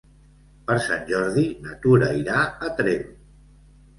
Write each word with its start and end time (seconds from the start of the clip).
Per 0.69 0.77
Sant 0.85 1.03
Jordi 1.09 1.43
na 1.65 1.77
Tura 1.85 2.09
irà 2.21 2.39
a 2.69 2.75
Tremp. 2.79 3.15